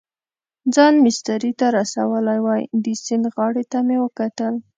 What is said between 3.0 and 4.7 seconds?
سیند غاړې ته مې وکتل.